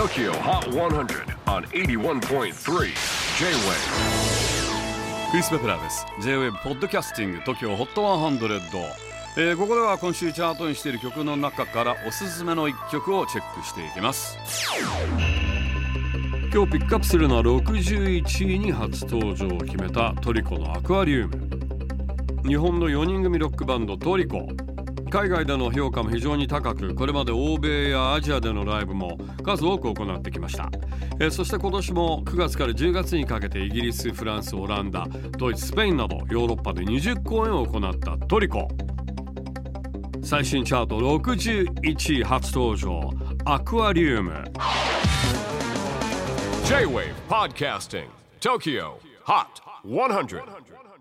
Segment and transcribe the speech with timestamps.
[0.00, 2.50] TOKYO HOT 100 on 81.3 J-WAVE
[5.30, 6.06] クリス・ベプラーです。
[6.22, 8.82] J-WAVE ポッドキャスティング TOKYO HOT 100、
[9.36, 14.38] えー、ここでは今週チャートにしている曲の中からおすすめの一曲をチェックしていきます。
[16.50, 21.50] 今日ピックアップするのは61位に初登場を決めたトリコのアクアリウム。
[22.48, 24.48] 日本の4人組ロックバンドトリコ。
[25.10, 30.70] 海外での評価も非常に高くこれまで欧米やアジアでのライブも数多く行ってきました、
[31.18, 38.68] え、そして今年も9月から10月にかけてイギリスフランスオランダドイツスペインなどヨーロッパで20公演を行ったトリコ。
[40.22, 43.10] 最新チャート61位初登場
[43.46, 44.44] アクアリウム。
[46.66, 48.06] J-WAVE PODCASTING
[48.40, 48.92] TOKYO
[49.24, 50.99] HOT 100